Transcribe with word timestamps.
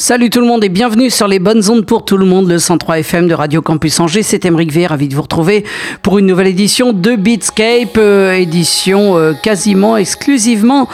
Salut 0.00 0.30
tout 0.30 0.40
le 0.40 0.46
monde 0.46 0.62
et 0.62 0.68
bienvenue 0.68 1.10
sur 1.10 1.26
les 1.26 1.40
bonnes 1.40 1.68
ondes 1.68 1.84
pour 1.84 2.04
tout 2.04 2.16
le 2.16 2.24
monde, 2.24 2.48
le 2.48 2.60
103 2.60 3.00
FM 3.00 3.26
de 3.26 3.34
Radio 3.34 3.62
Campus 3.62 3.98
Angers. 3.98 4.22
C'est 4.22 4.44
Emeric 4.44 4.70
V, 4.70 4.86
ravi 4.86 5.08
de 5.08 5.16
vous 5.16 5.22
retrouver 5.22 5.64
pour 6.02 6.18
une 6.18 6.26
nouvelle 6.26 6.46
édition 6.46 6.92
de 6.92 7.16
Beatscape, 7.16 7.96
euh, 7.96 8.32
édition 8.34 9.18
euh, 9.18 9.32
quasiment 9.42 9.96
exclusivement 9.96 10.88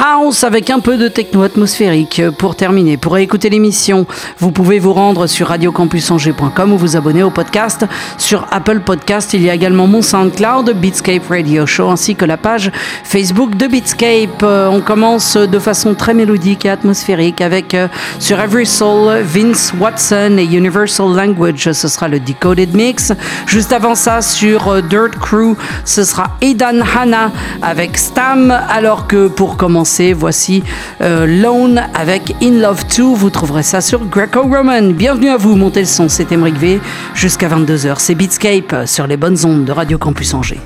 house 0.00 0.44
avec 0.44 0.70
un 0.70 0.78
peu 0.78 0.96
de 0.96 1.08
techno 1.08 1.42
atmosphérique. 1.42 2.22
Pour 2.38 2.54
terminer, 2.54 2.96
pour 2.96 3.18
écouter 3.18 3.50
l'émission, 3.50 4.06
vous 4.38 4.52
pouvez 4.52 4.78
vous 4.78 4.92
rendre 4.92 5.26
sur 5.26 5.48
radiocampusangers.com 5.48 6.72
ou 6.72 6.78
vous 6.78 6.96
abonner 6.96 7.24
au 7.24 7.30
podcast 7.30 7.84
sur 8.18 8.46
Apple 8.52 8.82
Podcast. 8.86 9.34
Il 9.34 9.42
y 9.42 9.50
a 9.50 9.54
également 9.54 9.88
mon 9.88 10.00
SoundCloud, 10.00 10.76
Beatscape 10.76 11.26
Radio 11.28 11.66
Show, 11.66 11.90
ainsi 11.90 12.14
que 12.14 12.24
la 12.24 12.36
page 12.36 12.70
Facebook 13.02 13.56
de 13.56 13.66
Beatscape. 13.66 14.44
Euh, 14.44 14.68
on 14.68 14.80
commence 14.80 15.36
de 15.36 15.58
façon 15.58 15.94
très 15.94 16.14
mélodique 16.14 16.64
et 16.66 16.70
atmosphérique 16.70 17.40
avec 17.40 17.76
sur 18.20 18.43
Every 18.44 18.66
Soul, 18.66 19.22
Vince 19.22 19.72
Watson 19.80 20.36
et 20.36 20.44
Universal 20.44 21.16
Language, 21.16 21.72
ce 21.72 21.88
sera 21.88 22.08
le 22.08 22.20
Decoded 22.20 22.74
Mix. 22.74 23.10
Juste 23.46 23.72
avant 23.72 23.94
ça, 23.94 24.20
sur 24.20 24.68
euh, 24.68 24.82
Dirt 24.82 25.16
Crew, 25.18 25.56
ce 25.86 26.04
sera 26.04 26.36
Aidan 26.42 26.80
Hanna 26.94 27.32
avec 27.62 27.96
Stam. 27.96 28.50
Alors 28.50 29.06
que 29.06 29.28
pour 29.28 29.56
commencer, 29.56 30.12
voici 30.12 30.62
euh, 31.00 31.26
Lone 31.26 31.84
avec 31.94 32.34
In 32.42 32.60
Love 32.60 32.84
2. 32.94 33.02
Vous 33.14 33.30
trouverez 33.30 33.62
ça 33.62 33.80
sur 33.80 34.04
Greco-Roman. 34.04 34.90
Bienvenue 34.90 35.30
à 35.30 35.38
vous, 35.38 35.56
montez 35.56 35.80
le 35.80 35.86
son, 35.86 36.10
c'est 36.10 36.30
Emmerich 36.30 36.58
V. 36.58 36.80
Jusqu'à 37.14 37.48
22h, 37.48 37.94
c'est 37.96 38.14
Beatscape 38.14 38.86
sur 38.86 39.06
les 39.06 39.16
bonnes 39.16 39.42
ondes 39.46 39.64
de 39.64 39.72
Radio 39.72 39.96
Campus 39.96 40.34
Angers. 40.34 40.60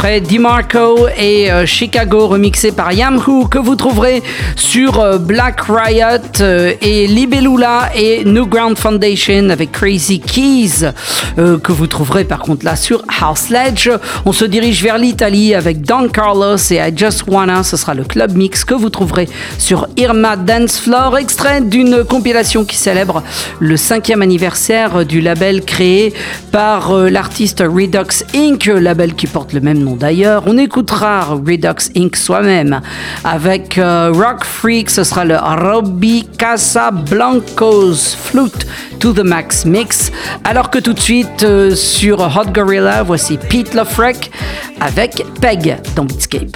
Après 0.00 0.22
DiMarco 0.22 1.08
et 1.14 1.52
euh, 1.52 1.66
Chicago 1.66 2.26
remixé 2.26 2.72
par 2.72 2.90
Yamhoo 2.90 3.48
que 3.48 3.58
vous 3.58 3.76
trouverez 3.76 4.22
sur 4.56 4.98
euh, 4.98 5.18
Black 5.18 5.60
Riot 5.68 6.40
euh, 6.40 6.72
et 6.80 7.06
Libellula 7.06 7.90
et 7.94 8.24
New 8.24 8.46
Ground 8.46 8.78
Foundation 8.78 9.50
avec 9.50 9.72
Crazy 9.72 10.18
Keys 10.18 10.92
que 11.36 11.72
vous 11.72 11.86
trouverez 11.86 12.24
par 12.24 12.38
contre 12.38 12.64
là 12.64 12.76
sur 12.76 13.02
House 13.20 13.50
Ledge. 13.50 13.90
On 14.24 14.32
se 14.32 14.44
dirige 14.44 14.82
vers 14.82 14.98
l'Italie 14.98 15.54
avec 15.54 15.82
Don 15.82 16.08
Carlos 16.08 16.56
et 16.70 16.76
I 16.76 16.92
Just 16.94 17.24
Wanna, 17.28 17.62
ce 17.62 17.76
sera 17.76 17.94
le 17.94 18.04
club 18.04 18.36
mix 18.36 18.64
que 18.64 18.74
vous 18.74 18.90
trouverez 18.90 19.28
sur 19.58 19.88
Irma 19.96 20.36
Dance 20.36 20.78
Floor, 20.78 21.18
extrait 21.18 21.60
d'une 21.60 22.04
compilation 22.04 22.64
qui 22.64 22.76
célèbre 22.76 23.22
le 23.58 23.76
cinquième 23.76 24.22
anniversaire 24.22 25.04
du 25.04 25.20
label 25.20 25.64
créé 25.64 26.14
par 26.52 26.92
l'artiste 26.92 27.60
Redux 27.60 28.24
Inc., 28.34 28.66
label 28.66 29.14
qui 29.14 29.26
porte 29.26 29.52
le 29.52 29.60
même 29.60 29.78
nom 29.78 29.96
d'ailleurs. 29.96 30.44
On 30.46 30.58
écoutera 30.58 31.24
Redux 31.24 31.90
Inc. 31.96 32.16
soi-même 32.16 32.80
avec 33.24 33.78
euh, 33.78 34.10
Rock 34.12 34.44
Freak, 34.44 34.90
ce 34.90 35.04
sera 35.04 35.24
le 35.24 35.36
Robbie 35.36 36.26
Casablancos 36.38 38.16
Flute 38.16 38.66
to 39.00 39.12
the 39.12 39.24
Max 39.24 39.64
Mix. 39.64 40.12
Alors 40.44 40.70
que 40.70 40.78
tout 40.78 40.92
de 40.92 41.00
suite 41.00 41.42
euh, 41.42 41.74
sur 41.74 42.20
Hot 42.20 42.50
Gorilla, 42.52 43.02
voici 43.02 43.38
Pete 43.38 43.74
Lofrek 43.74 44.30
avec 44.80 45.24
Peg 45.40 45.78
dans 45.96 46.04
Beatscape. 46.04 46.49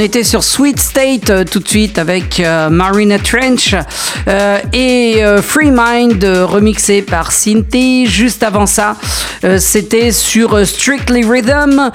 Était 0.00 0.24
sur 0.24 0.42
Sweet 0.42 0.80
State 0.80 1.30
euh, 1.30 1.44
tout 1.44 1.60
de 1.60 1.68
suite 1.68 1.98
avec 1.98 2.40
euh, 2.40 2.70
Marina 2.70 3.18
Trench 3.18 3.74
euh, 4.28 4.58
et 4.72 5.22
Free 5.42 5.70
Mind 5.70 6.24
remixé 6.24 7.02
par 7.02 7.32
Cinti. 7.32 8.06
Juste 8.06 8.42
avant 8.42 8.66
ça, 8.66 8.96
c'était 9.58 10.12
sur 10.12 10.66
Strictly 10.66 11.24
Rhythm, 11.24 11.90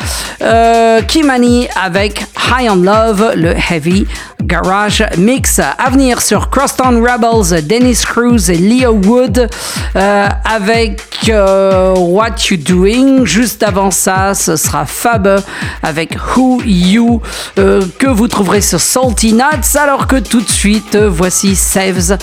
Kimani 1.08 1.68
avec 1.82 2.26
High 2.50 2.70
on 2.72 2.76
Love, 2.76 3.34
le 3.36 3.54
heavy 3.70 4.08
garage 4.44 5.04
mix. 5.18 5.60
À 5.60 5.90
venir 5.90 6.22
sur 6.22 6.50
Crosstown 6.50 6.98
Rebels, 7.06 7.66
Dennis 7.66 8.02
Cruz 8.06 8.50
et 8.50 8.58
Leo 8.58 8.94
Wood 8.94 9.50
avec 9.94 11.02
What 11.30 12.36
You 12.50 12.58
Doing? 12.58 13.26
Juste 13.26 13.64
avant 13.64 13.92
ça, 13.92 14.34
ce 14.34 14.56
sera 14.56 14.86
Fab 14.86 15.42
avec 15.82 16.16
Who 16.36 16.62
You 16.64 17.22
que 17.56 18.08
vous 18.08 18.28
trouverez 18.28 18.62
sur 18.62 18.80
Salty 18.80 19.34
Nuts. 19.34 19.78
Alors 19.78 20.08
que 20.08 20.18
tout 20.18 20.42
de 20.42 20.50
suite, 20.50 20.96
voici 20.96 21.56
Saves 21.56 22.18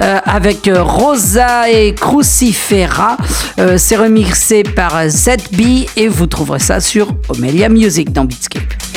euh, 0.00 0.18
avec 0.24 0.70
Rosa 0.74 1.70
et 1.70 1.94
Crucifera. 1.94 3.16
Euh, 3.58 3.76
c'est 3.78 3.96
remixé 3.96 4.62
par 4.62 5.08
ZB 5.08 5.86
et 5.96 6.08
vous 6.08 6.26
trouverez 6.26 6.58
ça 6.58 6.80
sur 6.80 7.14
Omelia 7.28 7.68
Music 7.68 8.12
dans 8.12 8.24
Beatscape. 8.24 8.87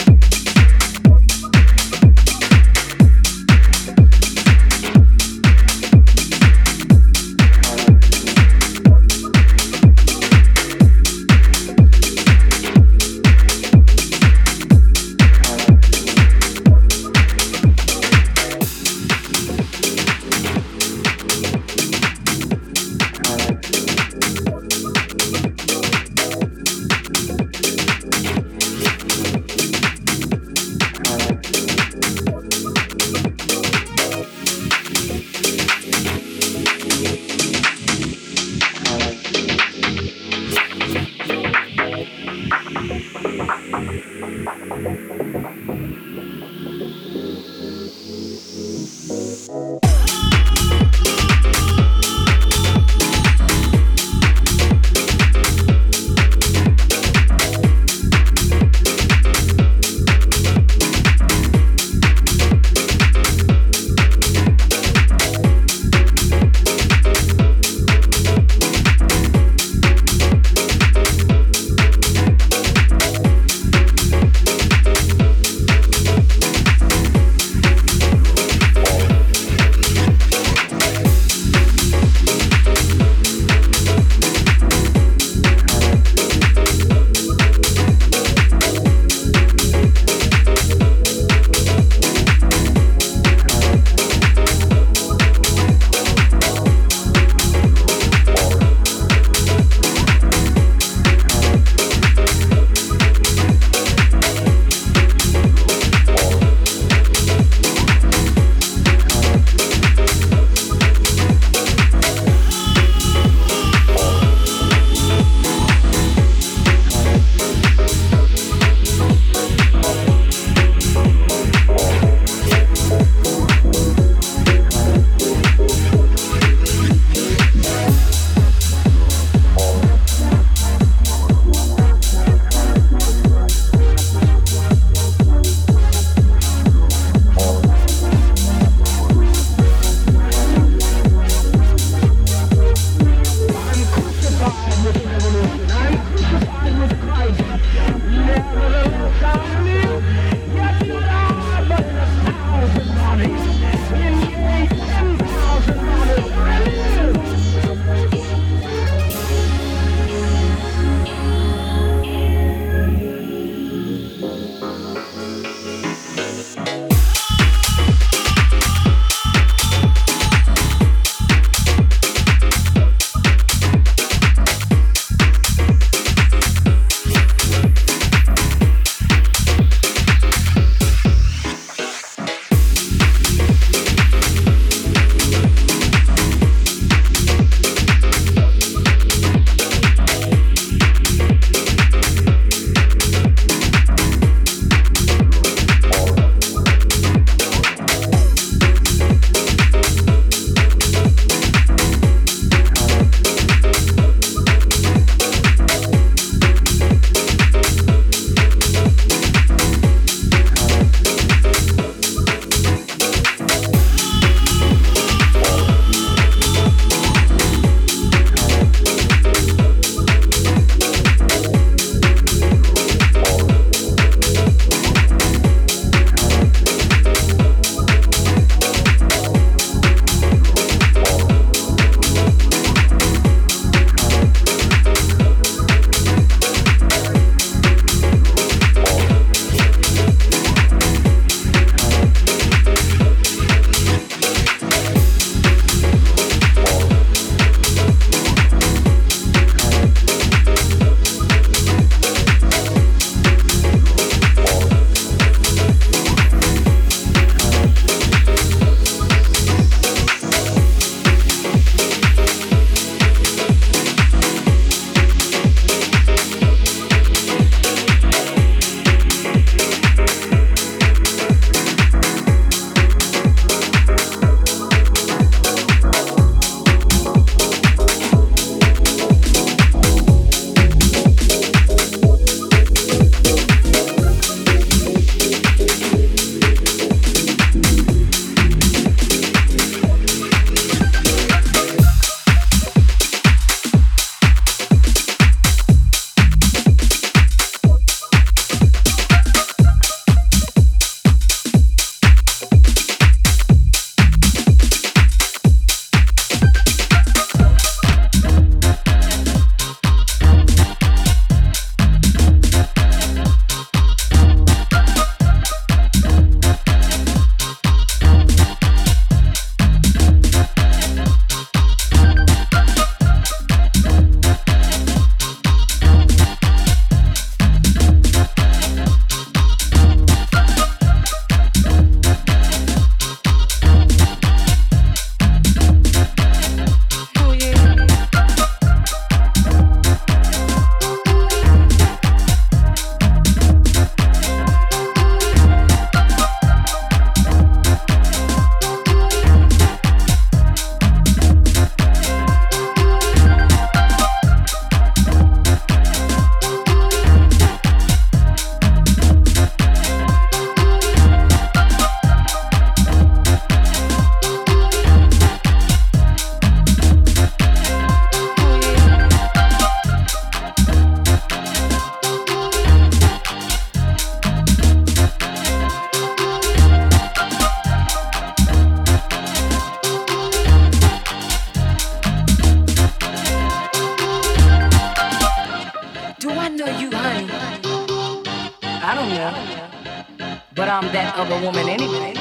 I'm 390.81 390.91
that 390.93 391.15
other 391.15 391.39
woman 391.45 391.69
anyway. 391.69 392.13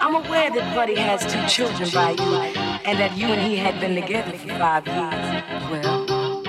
I'm 0.00 0.16
aware 0.16 0.50
that 0.50 0.74
Buddy 0.74 0.96
has 0.96 1.20
two 1.32 1.46
children 1.46 1.88
by 1.94 2.10
you, 2.10 2.34
and 2.84 2.98
that 2.98 3.16
you 3.16 3.28
and 3.28 3.40
he 3.40 3.54
had 3.54 3.78
been 3.78 3.94
together 3.94 4.36
for 4.36 4.48
five 4.48 4.84
years. 4.84 5.44
Well, 5.70 6.42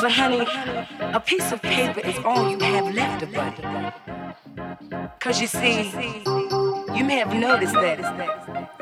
but 0.00 0.10
honey, 0.10 0.46
a 1.12 1.20
piece 1.20 1.52
of 1.52 1.60
paper 1.60 2.00
is 2.00 2.16
all 2.24 2.50
you 2.50 2.58
have 2.60 2.94
left 2.94 3.22
of 3.22 3.32
Buddy. 3.34 3.62
Cause 5.20 5.42
you 5.42 5.46
see, 5.46 5.92
you 6.96 7.04
may 7.04 7.16
have 7.16 7.34
noticed 7.34 7.74
that 7.74 8.00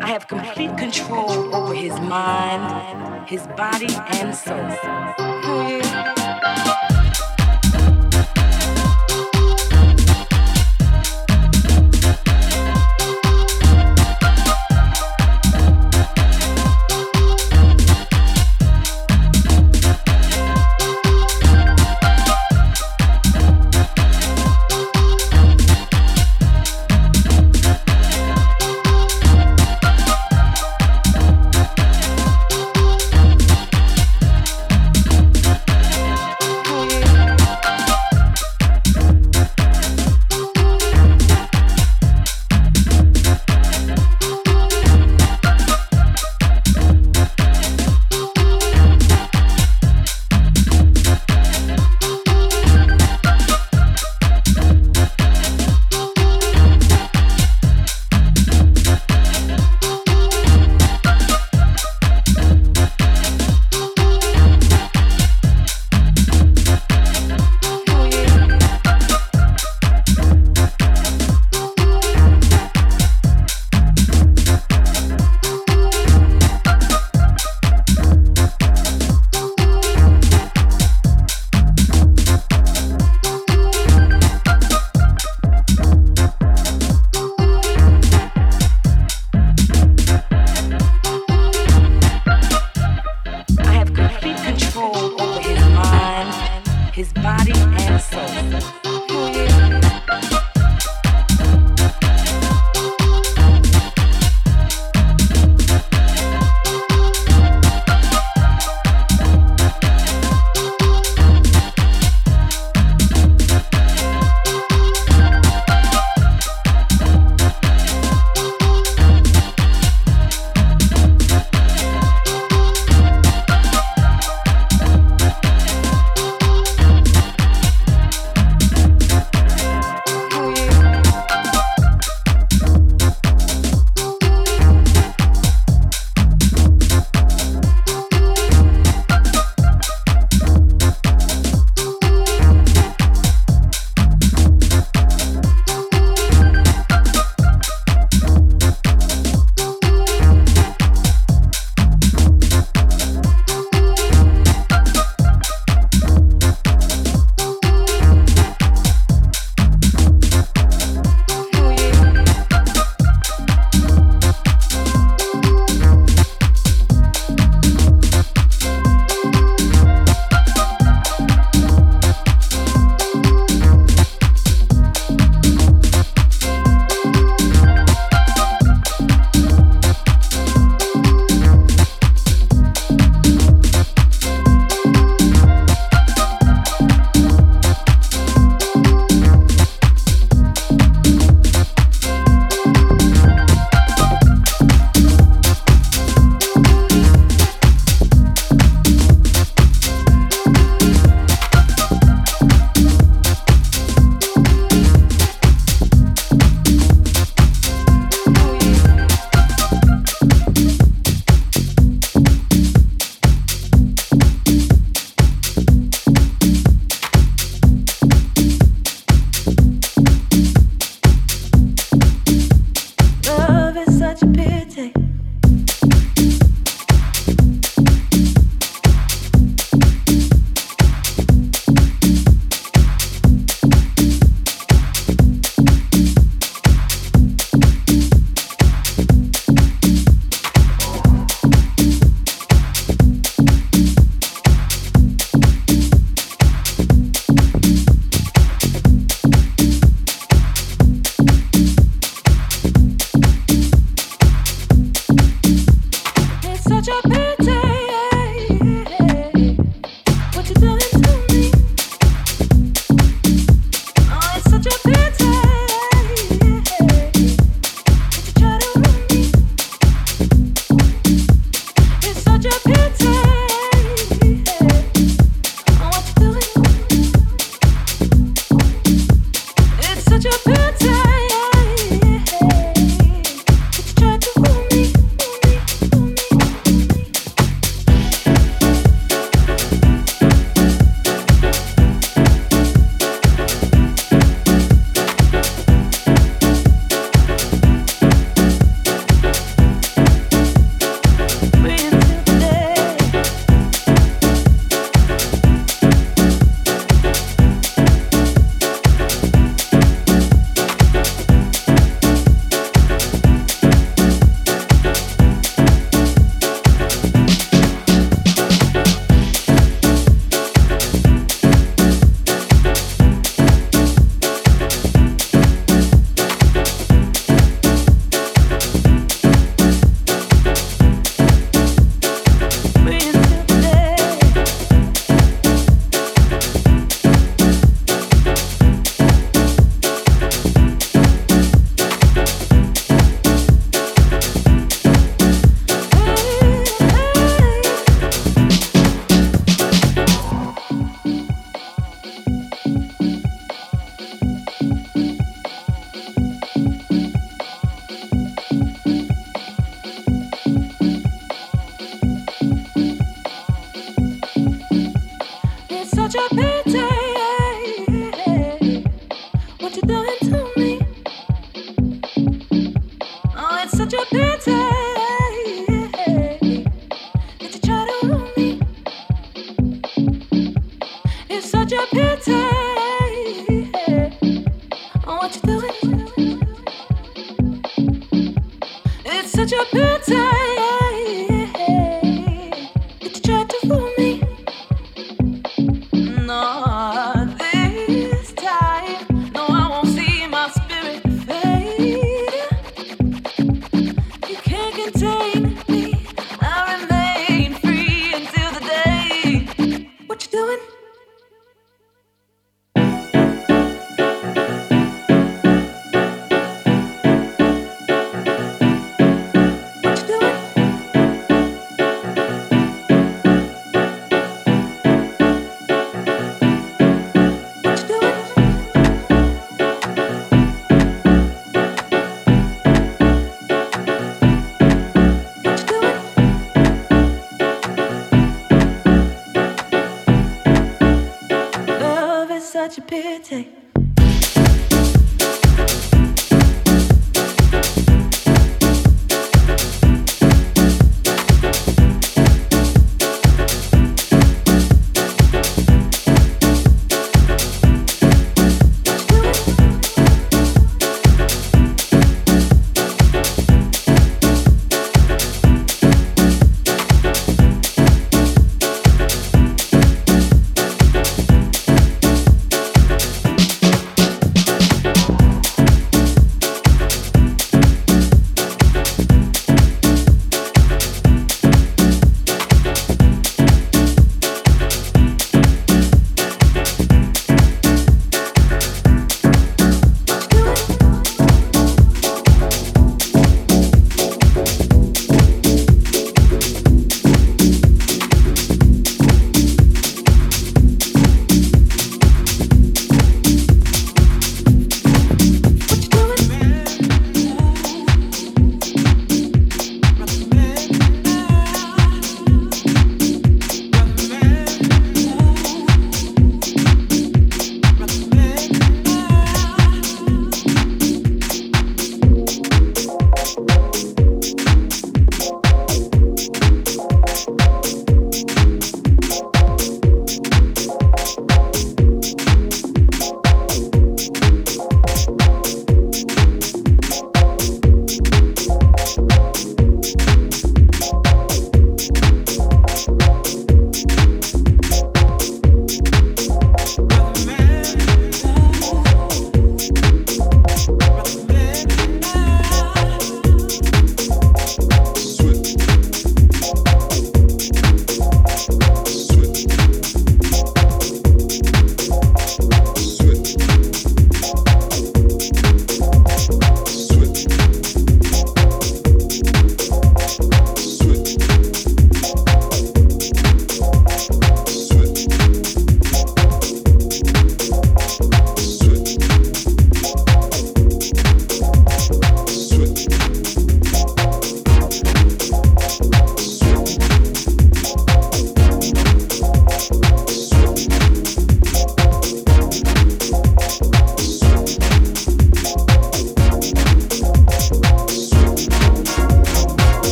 I 0.00 0.06
have 0.08 0.26
complete 0.26 0.74
control 0.78 1.54
over 1.54 1.74
his 1.74 1.92
mind, 2.00 3.28
his 3.28 3.46
body, 3.48 3.94
and 4.08 4.34
soul. 4.34 4.56
Hmm. 5.18 6.23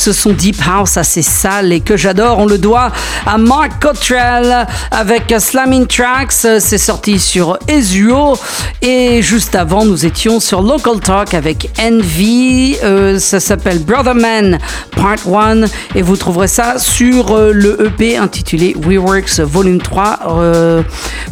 Ce 0.00 0.12
son 0.14 0.30
deep 0.30 0.56
house 0.66 0.96
assez 0.96 1.20
sale 1.20 1.72
et 1.74 1.80
que 1.80 1.94
j'adore. 1.94 2.38
On 2.38 2.46
le 2.46 2.56
doit 2.56 2.90
à 3.26 3.36
Mark 3.36 3.82
Cottrell 3.82 4.66
avec 4.90 5.34
Slamming 5.38 5.86
Tracks. 5.86 6.32
C'est 6.32 6.78
sorti 6.78 7.18
sur 7.18 7.58
Ezuo. 7.68 8.38
Et 8.80 9.20
juste 9.20 9.54
avant, 9.54 9.84
nous 9.84 10.06
étions 10.06 10.40
sur 10.40 10.62
Local 10.62 11.00
Talk 11.00 11.34
avec 11.34 11.68
Envy. 11.78 12.76
Euh, 12.82 13.18
ça 13.18 13.40
s'appelle 13.40 13.80
Brother 13.80 14.14
Man 14.14 14.58
Part 14.96 15.28
1. 15.28 15.64
Et 15.94 16.00
vous 16.00 16.16
trouverez 16.16 16.48
ça 16.48 16.78
sur 16.78 17.32
euh, 17.32 17.52
le 17.52 17.86
EP 17.86 18.16
intitulé 18.16 18.74
WeWorks 18.80 19.40
Volume 19.40 19.82
3, 19.82 20.18
euh, 20.28 20.82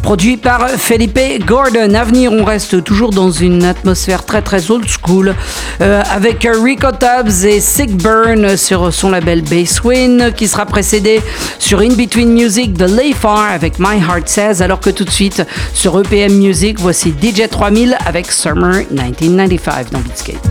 produit 0.03 0.37
par 0.37 0.69
Felipe 0.71 1.45
Gordon. 1.47 1.95
À 1.95 2.05
venir, 2.05 2.33
on 2.33 2.45
reste 2.45 2.83
toujours 2.85 3.11
dans 3.11 3.31
une 3.31 3.65
atmosphère 3.65 4.25
très 4.25 4.43
très 4.43 4.71
old 4.71 4.87
school 4.87 5.35
avec 5.81 6.47
Rico 6.63 6.89
Tubbs 6.93 7.45
et 7.45 7.61
Sick 7.61 7.97
Burn 7.97 8.57
sur 8.57 8.93
son 8.93 9.11
label 9.11 9.43
Basswin 9.43 10.33
qui 10.33 10.49
sera 10.49 10.67
précédé 10.67 11.21
sur 11.59 11.81
In 11.81 11.95
Between 11.95 12.33
Music 12.33 12.73
de 12.73 12.85
Layfar 12.85 13.51
avec 13.53 13.79
My 13.79 13.99
Heart 13.99 14.29
Says 14.29 14.63
alors 14.63 14.81
que 14.81 14.91
tout 14.91 15.05
de 15.05 15.11
suite 15.11 15.43
sur 15.75 16.01
EPM 16.01 16.33
Music 16.33 16.79
voici 16.81 17.11
DJ 17.11 17.49
3000 17.49 17.97
avec 18.07 18.31
Summer 18.31 18.85
1995 18.91 19.91
dans 19.91 20.01
Beatscape. 20.01 20.48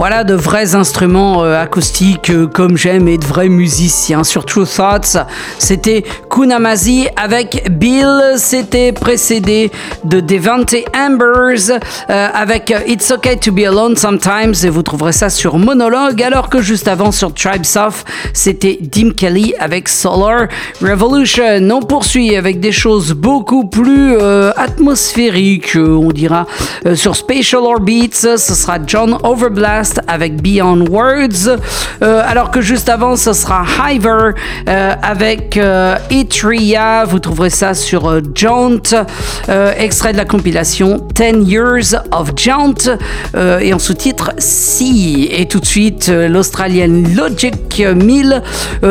Voilà 0.00 0.24
de 0.24 0.32
vrais 0.32 0.74
instruments 0.74 1.44
euh, 1.44 1.60
acoustiques 1.60 2.30
euh, 2.30 2.46
comme 2.46 2.78
j'aime 2.78 3.06
et 3.06 3.18
de 3.18 3.26
vrais 3.26 3.50
musiciens. 3.50 4.24
Sur 4.24 4.46
True 4.46 4.64
Thoughts, 4.64 5.18
c'était 5.58 6.04
Kunamazi 6.40 7.06
avec 7.16 7.68
Bill. 7.70 8.34
C'était 8.36 8.92
précédé 8.92 9.70
de 10.04 10.20
Devante 10.20 10.74
Ambers 10.96 11.70
euh, 12.08 12.28
avec 12.32 12.74
It's 12.86 13.10
Okay 13.10 13.36
to 13.36 13.52
Be 13.52 13.66
Alone 13.66 13.94
Sometimes. 13.94 14.54
Et 14.64 14.70
vous 14.70 14.82
trouverez 14.82 15.12
ça 15.12 15.28
sur 15.28 15.58
Monologue. 15.58 16.22
Alors 16.22 16.48
que 16.48 16.62
juste 16.62 16.88
avant 16.88 17.12
sur 17.12 17.34
Tribes 17.34 17.66
Of, 17.76 18.04
c'était 18.32 18.78
Dim 18.80 19.10
Kelly 19.10 19.52
avec 19.58 19.90
Solar 19.90 20.48
Revolution. 20.80 21.68
On 21.70 21.82
poursuit 21.82 22.34
avec 22.34 22.58
des 22.58 22.72
choses 22.72 23.12
beaucoup 23.12 23.66
plus 23.66 24.16
atmosphériques, 24.56 25.76
on 25.76 26.10
dira, 26.10 26.46
sur 26.94 27.16
Spatial 27.16 27.62
Orbits. 27.62 28.10
Ce 28.12 28.54
sera 28.54 28.78
John 28.86 29.18
Overblast 29.22 30.00
avec 30.08 30.40
Beyond 30.40 30.86
Words. 30.90 31.58
Euh, 32.02 32.22
alors 32.26 32.50
que 32.50 32.60
juste 32.60 32.88
avant, 32.88 33.16
ce 33.16 33.32
sera 33.32 33.64
Hiver 33.88 34.32
euh, 34.68 34.94
avec 35.02 35.56
euh, 35.56 35.96
Itria. 36.30 37.04
Vous 37.06 37.18
trouverez 37.18 37.50
ça 37.50 37.74
sur 37.74 38.20
Jaunt, 38.36 38.82
extrait 39.76 40.12
de 40.12 40.16
la 40.16 40.24
compilation 40.24 41.04
10 41.12 41.50
Years 41.50 42.04
of 42.12 42.30
Jaunt 42.36 42.96
et 43.60 43.74
en 43.74 43.80
sous-titre 43.80 44.30
Si. 44.38 45.28
Et 45.32 45.46
tout 45.46 45.58
de 45.58 45.66
suite, 45.66 46.08
l'Australienne 46.08 47.16
Logic 47.16 47.82
1000 47.84 48.42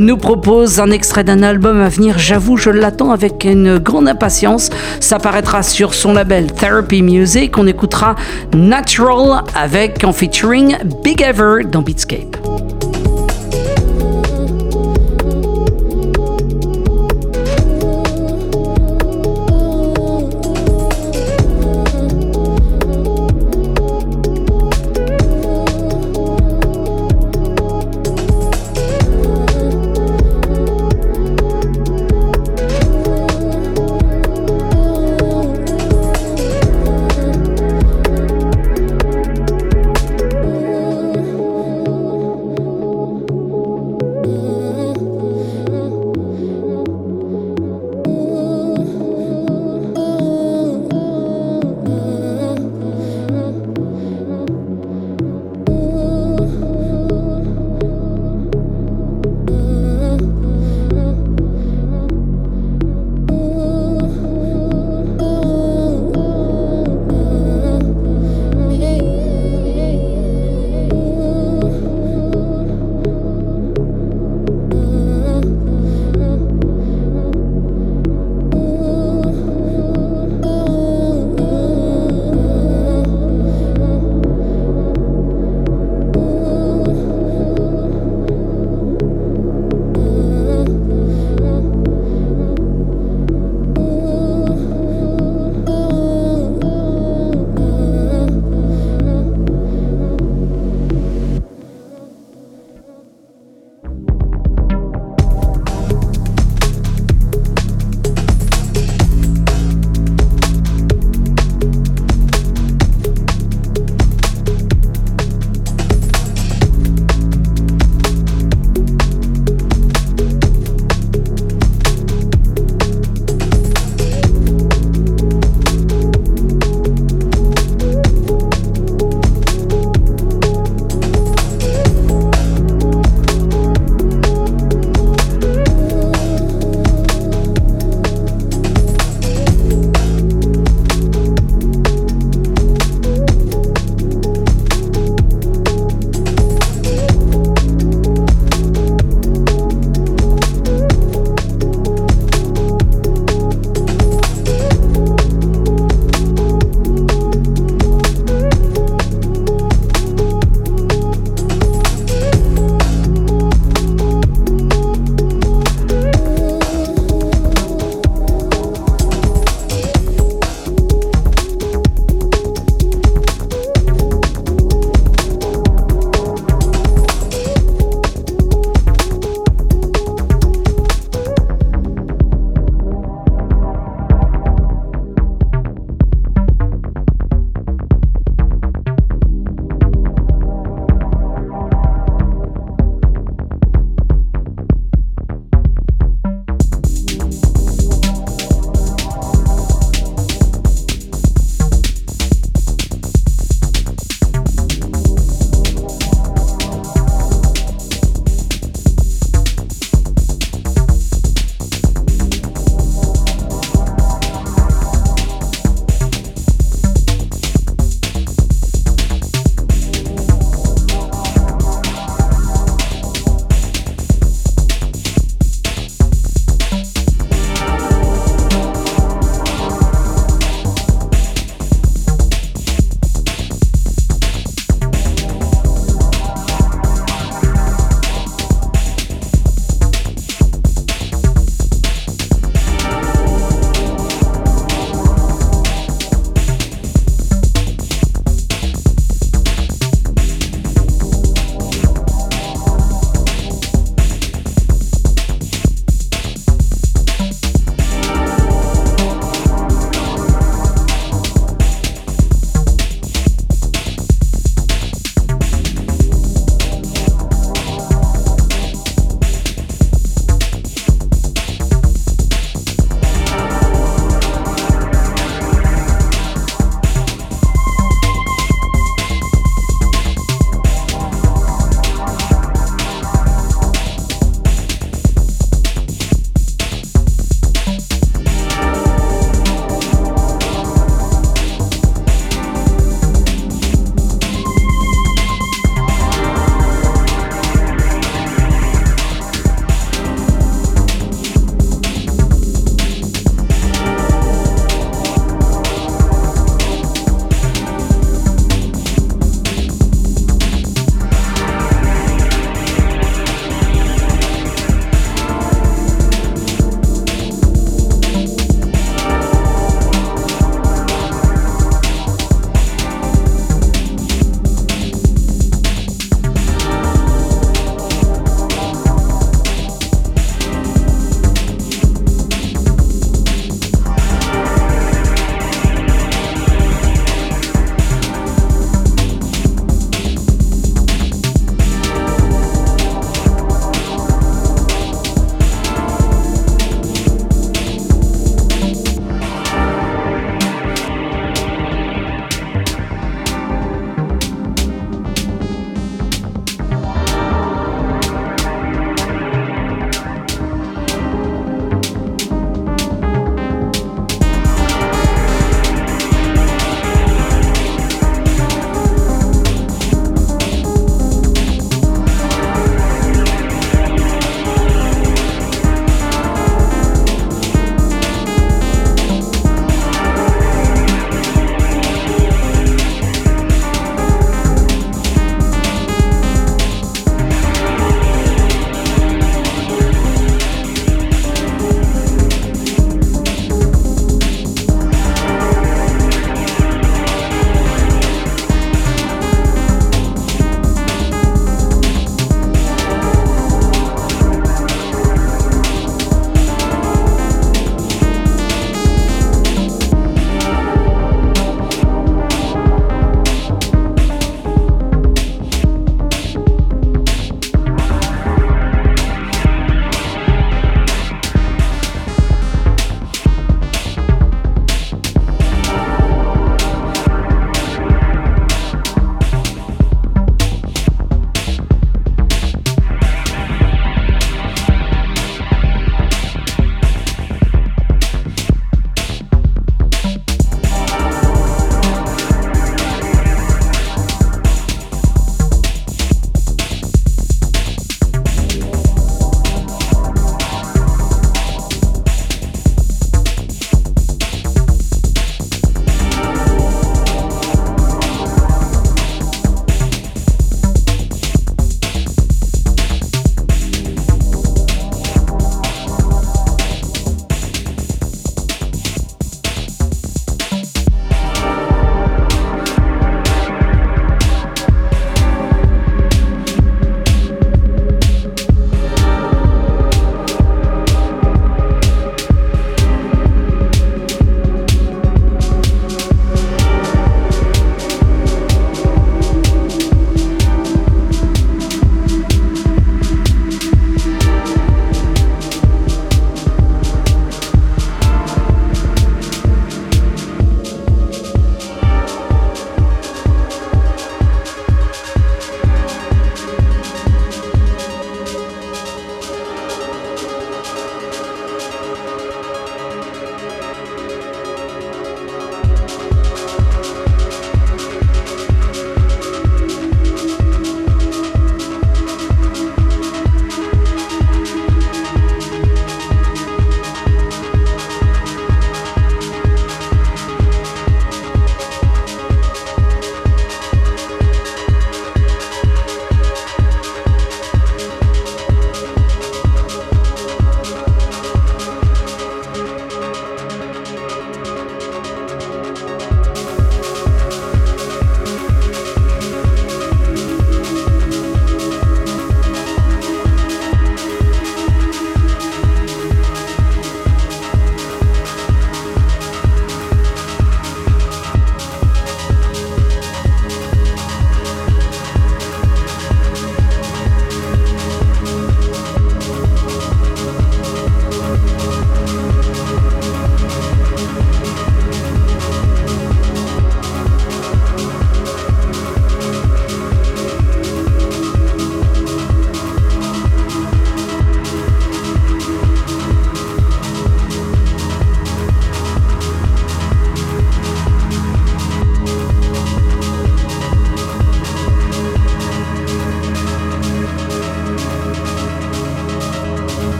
nous 0.00 0.16
propose 0.16 0.80
un 0.80 0.90
extrait 0.90 1.22
d'un 1.22 1.44
album 1.44 1.80
à 1.80 1.88
venir. 1.88 2.18
J'avoue, 2.18 2.56
je 2.56 2.70
l'attends 2.70 3.12
avec 3.12 3.44
une 3.44 3.78
grande 3.78 4.08
impatience. 4.08 4.70
Ça 4.98 5.20
paraîtra 5.20 5.62
sur 5.62 5.94
son 5.94 6.12
label 6.14 6.52
Therapy 6.52 7.00
Music. 7.00 7.56
On 7.58 7.68
écoutera 7.68 8.16
Natural 8.56 9.44
avec 9.54 10.02
en 10.02 10.12
featuring 10.12 10.78
Big 11.04 11.22
Ever 11.22 11.62
dans 11.70 11.82
Beatscape. 11.82 12.29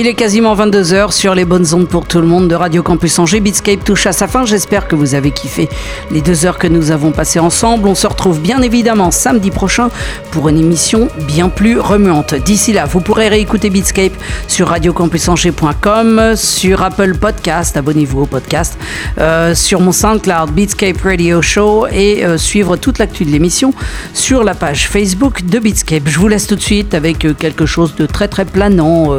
Il 0.00 0.06
est 0.06 0.14
quasiment 0.14 0.56
22h 0.56 1.12
sur 1.12 1.34
les 1.34 1.44
bonnes 1.44 1.74
ondes 1.74 1.86
pour 1.86 2.06
tout 2.06 2.22
le 2.22 2.26
monde 2.26 2.48
de 2.48 2.54
Radio 2.54 2.82
Campus 2.82 3.18
Angers. 3.18 3.40
Beatscape 3.40 3.84
touche 3.84 4.06
à 4.06 4.12
sa 4.12 4.26
fin. 4.26 4.46
J'espère 4.46 4.88
que 4.88 4.96
vous 4.96 5.14
avez 5.14 5.30
kiffé 5.30 5.68
les 6.10 6.22
deux 6.22 6.46
heures 6.46 6.56
que 6.56 6.66
nous 6.66 6.90
avons 6.90 7.12
passées 7.12 7.38
ensemble. 7.38 7.86
On 7.86 7.94
se 7.94 8.06
retrouve 8.06 8.40
bien 8.40 8.62
évidemment 8.62 9.10
samedi 9.10 9.50
prochain 9.50 9.90
pour 10.30 10.48
une 10.48 10.58
émission 10.58 11.08
bien 11.26 11.50
plus 11.50 11.78
remuante. 11.78 12.34
D'ici 12.34 12.72
là, 12.72 12.86
vous 12.86 13.00
pourrez 13.00 13.28
réécouter 13.28 13.68
Beatscape 13.68 14.14
sur 14.48 14.68
radiocampusangers.com, 14.68 16.32
sur 16.34 16.82
Apple 16.82 17.18
Podcast, 17.18 17.76
abonnez-vous 17.76 18.22
au 18.22 18.26
podcast, 18.26 18.78
euh, 19.18 19.54
sur 19.54 19.82
mon 19.82 19.92
SoundCloud 19.92 20.52
Beatscape 20.52 21.02
Radio 21.02 21.42
Show 21.42 21.86
et 21.92 22.24
euh, 22.24 22.38
suivre 22.38 22.76
toute 22.76 22.98
l'actu 23.00 23.26
de 23.26 23.30
l'émission 23.30 23.74
sur 24.14 24.44
la 24.44 24.54
page 24.54 24.88
Facebook 24.88 25.44
de 25.44 25.58
Beatscape. 25.58 26.04
Je 26.06 26.18
vous 26.18 26.28
laisse 26.28 26.46
tout 26.46 26.56
de 26.56 26.62
suite 26.62 26.94
avec 26.94 27.26
euh, 27.26 27.34
quelque 27.34 27.66
chose 27.66 27.94
de 27.96 28.06
très 28.06 28.28
très 28.28 28.46
planant, 28.46 29.14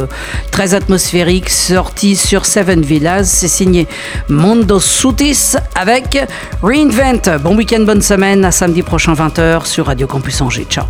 très 0.72 0.78
atmosphérique, 0.78 1.50
sur 1.50 2.46
Seven 2.46 2.82
Villas. 2.82 3.26
C'est 3.26 3.48
signé 3.50 3.88
Mondo 4.30 4.80
Soutis 4.80 5.56
avec 5.76 6.18
Reinvent. 6.62 7.40
Bon 7.42 7.58
week-end, 7.58 7.82
bonne 7.82 8.02
semaine. 8.02 8.46
À 8.46 8.52
samedi 8.52 8.82
prochain 8.82 9.14
20h 9.14 9.66
sur 9.66 9.88
Radio 9.88 10.08
Campus 10.08 10.40
Angers. 10.42 10.68
Ciao. 10.70 10.86